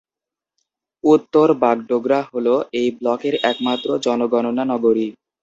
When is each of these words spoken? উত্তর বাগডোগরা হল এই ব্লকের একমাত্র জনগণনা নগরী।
উত্তর 1.03 1.47
বাগডোগরা 1.61 2.19
হল 2.29 2.47
এই 2.79 2.87
ব্লকের 2.97 3.35
একমাত্র 3.43 3.87
জনগণনা 4.05 4.63
নগরী। 4.71 5.07